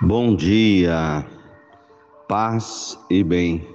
Bom 0.00 0.36
dia, 0.36 1.26
paz 2.28 2.96
e 3.10 3.24
bem. 3.24 3.66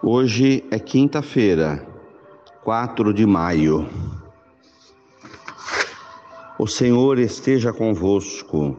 Hoje 0.00 0.64
é 0.70 0.78
quinta-feira, 0.78 1.84
4 2.62 3.12
de 3.12 3.26
maio. 3.26 3.88
O 6.56 6.68
Senhor 6.68 7.18
esteja 7.18 7.72
convosco, 7.72 8.76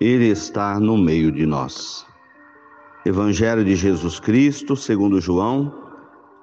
Ele 0.00 0.28
está 0.28 0.78
no 0.78 0.96
meio 0.96 1.32
de 1.32 1.44
nós. 1.44 2.06
Evangelho 3.04 3.64
de 3.64 3.74
Jesus 3.74 4.20
Cristo, 4.20 4.76
segundo 4.76 5.20
João, 5.20 5.74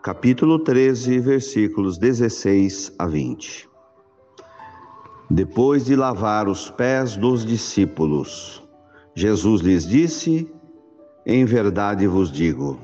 capítulo 0.03 0.59
13, 0.59 1.19
versículos 1.19 1.97
16 1.97 2.93
a 2.99 3.07
20. 3.07 3.69
Depois 5.29 5.85
de 5.85 5.95
lavar 5.95 6.49
os 6.49 6.69
pés 6.69 7.15
dos 7.15 7.45
discípulos, 7.45 8.64
Jesus 9.17 9.61
lhes 9.61 9.87
disse: 9.87 10.51
Em 11.25 11.45
verdade 11.45 12.05
vos 12.05 12.29
digo, 12.29 12.77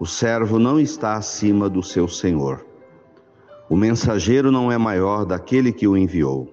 o 0.00 0.04
servo 0.04 0.58
não 0.58 0.80
está 0.80 1.14
acima 1.14 1.70
do 1.70 1.80
seu 1.80 2.08
senhor. 2.08 2.66
O 3.70 3.76
mensageiro 3.76 4.50
não 4.50 4.72
é 4.72 4.76
maior 4.76 5.24
daquele 5.24 5.72
que 5.72 5.86
o 5.86 5.96
enviou. 5.96 6.52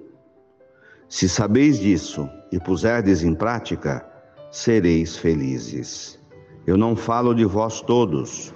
Se 1.09 1.27
sabeis 1.27 1.79
disso 1.79 2.29
e 2.51 2.59
puserdes 2.59 3.23
em 3.23 3.33
prática, 3.33 4.05
sereis 4.51 5.17
felizes. 5.17 6.19
Eu 6.67 6.77
não 6.77 6.95
falo 6.95 7.33
de 7.33 7.43
vós 7.43 7.81
todos, 7.81 8.53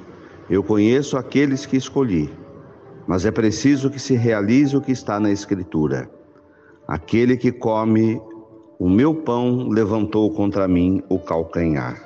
eu 0.48 0.64
conheço 0.64 1.18
aqueles 1.18 1.66
que 1.66 1.76
escolhi, 1.76 2.32
mas 3.08 3.26
é 3.26 3.32
preciso 3.32 3.90
que 3.90 3.98
se 3.98 4.14
realize 4.14 4.78
o 4.78 4.82
que 4.82 4.92
está 4.92 5.20
na 5.20 5.32
Escritura. 5.32 6.08
Aquele 6.88 7.36
que 7.36 7.52
come 7.52 8.22
o 8.78 8.90
meu 8.90 9.14
pão 9.14 9.70
levantou 9.70 10.32
contra 10.34 10.68
mim 10.68 11.02
o 11.08 11.18
calcanhar. 11.18 12.02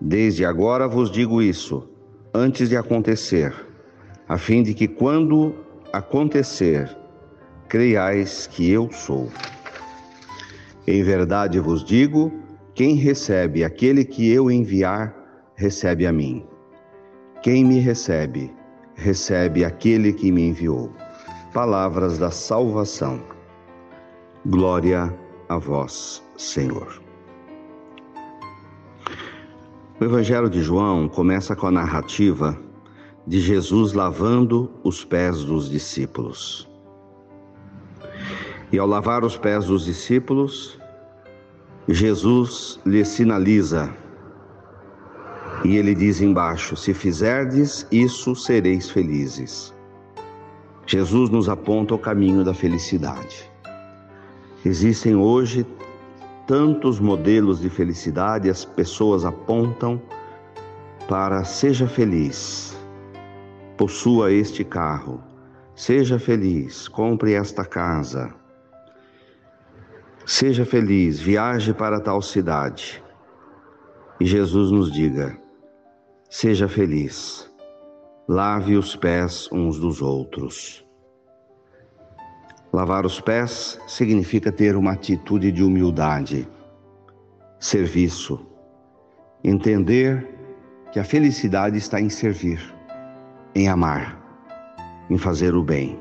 Desde 0.00 0.44
agora 0.44 0.88
vos 0.88 1.10
digo 1.10 1.40
isso, 1.40 1.88
antes 2.34 2.68
de 2.68 2.76
acontecer, 2.76 3.54
a 4.28 4.36
fim 4.36 4.62
de 4.62 4.74
que 4.74 4.88
quando 4.88 5.54
acontecer, 5.92 6.96
creiais 7.68 8.46
que 8.46 8.70
eu 8.70 8.90
sou. 8.90 9.28
Em 10.86 11.02
verdade 11.02 11.60
vos 11.60 11.84
digo: 11.84 12.32
quem 12.74 12.94
recebe 12.94 13.62
aquele 13.62 14.04
que 14.04 14.30
eu 14.30 14.50
enviar, 14.50 15.14
recebe 15.54 16.06
a 16.06 16.12
mim. 16.12 16.44
Quem 17.42 17.64
me 17.64 17.78
recebe, 17.78 18.52
recebe 18.94 19.64
aquele 19.64 20.12
que 20.12 20.32
me 20.32 20.48
enviou. 20.48 20.90
Palavras 21.52 22.18
da 22.18 22.30
salvação. 22.30 23.20
Glória 24.46 25.04
a 25.04 25.29
a 25.50 25.58
vós, 25.58 26.22
Senhor. 26.36 27.02
O 30.00 30.04
Evangelho 30.04 30.48
de 30.48 30.62
João 30.62 31.08
começa 31.08 31.56
com 31.56 31.66
a 31.66 31.72
narrativa 31.72 32.56
de 33.26 33.40
Jesus 33.40 33.92
lavando 33.92 34.70
os 34.84 35.04
pés 35.04 35.42
dos 35.42 35.68
discípulos. 35.68 36.68
E 38.70 38.78
ao 38.78 38.86
lavar 38.86 39.24
os 39.24 39.36
pés 39.36 39.64
dos 39.64 39.84
discípulos, 39.86 40.78
Jesus 41.88 42.78
lhes 42.86 43.08
sinaliza 43.08 43.92
e 45.64 45.76
ele 45.76 45.96
diz 45.96 46.20
embaixo: 46.20 46.76
Se 46.76 46.94
fizerdes 46.94 47.84
isso, 47.90 48.36
sereis 48.36 48.88
felizes. 48.88 49.74
Jesus 50.86 51.28
nos 51.28 51.48
aponta 51.48 51.92
o 51.92 51.98
caminho 51.98 52.44
da 52.44 52.54
felicidade. 52.54 53.49
Existem 54.64 55.16
hoje 55.16 55.66
tantos 56.46 57.00
modelos 57.00 57.60
de 57.60 57.70
felicidade, 57.70 58.50
as 58.50 58.64
pessoas 58.64 59.24
apontam 59.24 60.00
para 61.08 61.44
seja 61.44 61.88
feliz, 61.88 62.76
possua 63.78 64.30
este 64.30 64.62
carro, 64.62 65.22
seja 65.74 66.18
feliz, 66.18 66.88
compre 66.88 67.32
esta 67.32 67.64
casa, 67.64 68.34
seja 70.26 70.66
feliz, 70.66 71.18
viaje 71.18 71.72
para 71.72 71.98
tal 71.98 72.20
cidade. 72.20 73.02
E 74.20 74.26
Jesus 74.26 74.70
nos 74.70 74.92
diga: 74.92 75.38
seja 76.28 76.68
feliz, 76.68 77.50
lave 78.28 78.76
os 78.76 78.94
pés 78.94 79.48
uns 79.50 79.78
dos 79.78 80.02
outros. 80.02 80.84
Lavar 82.72 83.04
os 83.04 83.20
pés 83.20 83.80
significa 83.86 84.52
ter 84.52 84.76
uma 84.76 84.92
atitude 84.92 85.50
de 85.50 85.62
humildade, 85.62 86.46
serviço, 87.58 88.46
entender 89.42 90.26
que 90.92 91.00
a 91.00 91.04
felicidade 91.04 91.76
está 91.76 92.00
em 92.00 92.08
servir, 92.08 92.60
em 93.54 93.68
amar, 93.68 94.18
em 95.10 95.18
fazer 95.18 95.54
o 95.54 95.64
bem. 95.64 95.98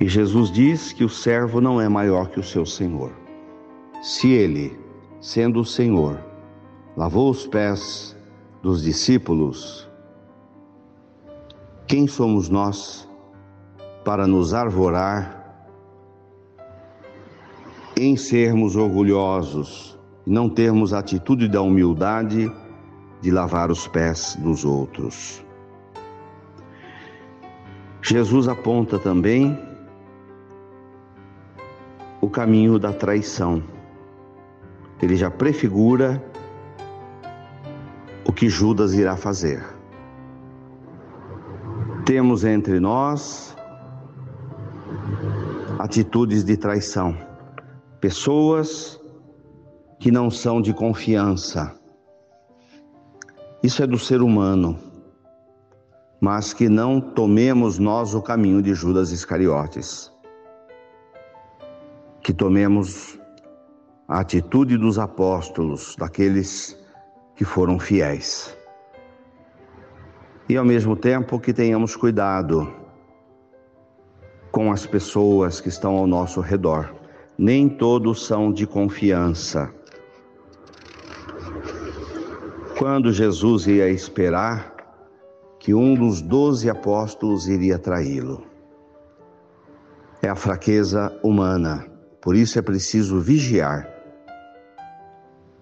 E 0.00 0.08
Jesus 0.08 0.50
diz 0.50 0.92
que 0.92 1.04
o 1.04 1.08
servo 1.08 1.60
não 1.60 1.80
é 1.80 1.88
maior 1.88 2.28
que 2.28 2.40
o 2.40 2.44
seu 2.44 2.66
senhor. 2.66 3.12
Se 4.02 4.30
ele, 4.30 4.78
sendo 5.20 5.60
o 5.60 5.64
Senhor, 5.64 6.20
lavou 6.96 7.30
os 7.30 7.46
pés 7.46 8.16
dos 8.62 8.82
discípulos, 8.82 9.88
quem 11.86 12.06
somos 12.06 12.48
nós 12.48 13.07
para 14.08 14.26
nos 14.26 14.54
arvorar 14.54 15.60
em 17.94 18.16
sermos 18.16 18.74
orgulhosos 18.74 20.00
e 20.26 20.30
não 20.30 20.48
termos 20.48 20.94
a 20.94 21.00
atitude 21.00 21.46
da 21.46 21.60
humildade 21.60 22.50
de 23.20 23.30
lavar 23.30 23.70
os 23.70 23.86
pés 23.86 24.34
dos 24.40 24.64
outros. 24.64 25.44
Jesus 28.00 28.48
aponta 28.48 28.98
também 28.98 29.60
o 32.22 32.30
caminho 32.30 32.78
da 32.78 32.94
traição. 32.94 33.62
Ele 35.02 35.16
já 35.16 35.30
prefigura 35.30 36.24
o 38.24 38.32
que 38.32 38.48
Judas 38.48 38.94
irá 38.94 39.18
fazer. 39.18 39.62
Temos 42.06 42.42
entre 42.42 42.80
nós 42.80 43.57
atitudes 45.88 46.44
de 46.44 46.54
traição, 46.54 47.16
pessoas 47.98 49.00
que 49.98 50.10
não 50.10 50.30
são 50.30 50.60
de 50.60 50.74
confiança. 50.74 51.74
Isso 53.62 53.82
é 53.82 53.86
do 53.86 53.98
ser 53.98 54.20
humano, 54.20 54.78
mas 56.20 56.52
que 56.52 56.68
não 56.68 57.00
tomemos 57.00 57.78
nós 57.78 58.14
o 58.14 58.20
caminho 58.20 58.60
de 58.60 58.74
Judas 58.74 59.12
Iscariotes. 59.12 60.12
Que 62.22 62.34
tomemos 62.34 63.18
a 64.06 64.20
atitude 64.20 64.76
dos 64.76 64.98
apóstolos, 64.98 65.96
daqueles 65.98 66.78
que 67.34 67.46
foram 67.46 67.78
fiéis. 67.78 68.54
E 70.50 70.54
ao 70.58 70.66
mesmo 70.66 70.94
tempo 70.94 71.40
que 71.40 71.54
tenhamos 71.54 71.96
cuidado 71.96 72.70
com 74.50 74.72
as 74.72 74.86
pessoas 74.86 75.60
que 75.60 75.68
estão 75.68 75.96
ao 75.96 76.06
nosso 76.06 76.40
redor. 76.40 76.94
Nem 77.36 77.68
todos 77.68 78.26
são 78.26 78.52
de 78.52 78.66
confiança. 78.66 79.72
Quando 82.76 83.12
Jesus 83.12 83.66
ia 83.66 83.88
esperar 83.88 84.78
que 85.58 85.74
um 85.74 85.94
dos 85.94 86.22
doze 86.22 86.70
apóstolos 86.70 87.48
iria 87.48 87.78
traí-lo. 87.78 88.46
É 90.22 90.28
a 90.28 90.36
fraqueza 90.36 91.12
humana, 91.22 91.86
por 92.22 92.34
isso 92.34 92.58
é 92.58 92.62
preciso 92.62 93.20
vigiar. 93.20 93.86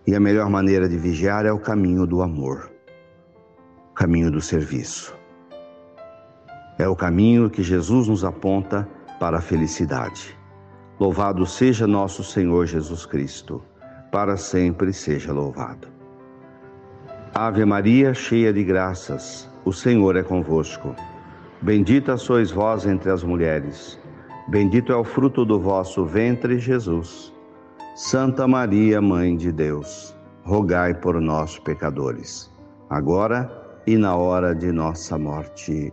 E 0.07 0.15
a 0.15 0.21
melhor 0.21 0.49
maneira 0.49 0.89
de 0.89 0.97
vigiar 0.97 1.45
é 1.45 1.53
o 1.53 1.59
caminho 1.59 2.07
do 2.07 2.23
amor, 2.23 2.71
o 3.91 3.95
caminho 3.95 4.31
do 4.31 4.41
serviço. 4.41 5.16
É 6.79 6.87
o 6.87 6.95
caminho 6.95 7.49
que 7.49 7.63
Jesus 7.63 8.09
nos 8.09 8.25
aponta 8.25 8.87
para 9.19 9.39
a 9.39 9.41
felicidade. 9.41 10.37
Louvado 11.01 11.47
seja 11.47 11.87
nosso 11.87 12.23
Senhor 12.23 12.67
Jesus 12.67 13.07
Cristo, 13.07 13.63
para 14.11 14.37
sempre 14.37 14.93
seja 14.93 15.33
louvado. 15.33 15.89
Ave 17.35 17.65
Maria, 17.65 18.15
cheia 18.15 18.53
de 18.53 18.65
graças, 18.65 19.51
o 19.65 19.73
Senhor 19.73 20.17
é 20.17 20.23
convosco. 20.23 20.95
Bendita 21.61 22.17
sois 22.17 22.51
vós 22.51 22.87
entre 22.87 23.11
as 23.11 23.23
mulheres, 23.23 23.99
bendito 24.49 24.93
é 24.93 24.97
o 24.97 25.05
fruto 25.05 25.45
do 25.45 25.59
vosso 25.59 26.05
ventre, 26.05 26.59
Jesus. 26.59 27.33
Santa 27.95 28.47
Maria, 28.47 29.01
Mãe 29.01 29.37
de 29.37 29.51
Deus, 29.51 30.15
rogai 30.45 30.93
por 30.95 31.21
nós, 31.21 31.59
pecadores, 31.59 32.51
agora 32.91 33.51
e 33.87 33.97
na 33.97 34.15
hora 34.15 34.55
de 34.55 34.71
nossa 34.71 35.19
morte. 35.19 35.93